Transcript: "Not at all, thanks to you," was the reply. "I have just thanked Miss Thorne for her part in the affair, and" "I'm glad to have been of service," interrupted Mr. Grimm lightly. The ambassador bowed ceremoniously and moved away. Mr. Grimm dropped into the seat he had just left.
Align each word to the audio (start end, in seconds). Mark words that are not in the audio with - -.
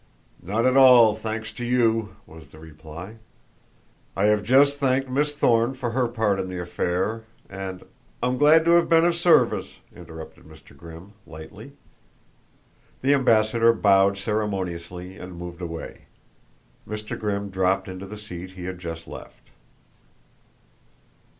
"Not 0.41 0.65
at 0.65 0.75
all, 0.75 1.13
thanks 1.13 1.53
to 1.53 1.63
you," 1.63 2.15
was 2.25 2.47
the 2.51 2.57
reply. 2.57 3.17
"I 4.15 4.23
have 4.25 4.41
just 4.41 4.77
thanked 4.79 5.07
Miss 5.07 5.35
Thorne 5.35 5.75
for 5.75 5.91
her 5.91 6.07
part 6.07 6.39
in 6.39 6.49
the 6.49 6.59
affair, 6.59 7.25
and" 7.47 7.83
"I'm 8.23 8.39
glad 8.39 8.65
to 8.65 8.71
have 8.71 8.89
been 8.89 9.05
of 9.05 9.13
service," 9.13 9.75
interrupted 9.95 10.45
Mr. 10.45 10.75
Grimm 10.75 11.13
lightly. 11.27 11.73
The 13.03 13.13
ambassador 13.13 13.73
bowed 13.73 14.17
ceremoniously 14.17 15.17
and 15.17 15.37
moved 15.37 15.61
away. 15.61 16.05
Mr. 16.87 17.15
Grimm 17.15 17.51
dropped 17.51 17.87
into 17.87 18.07
the 18.07 18.17
seat 18.17 18.53
he 18.53 18.63
had 18.63 18.79
just 18.79 19.07
left. 19.07 19.51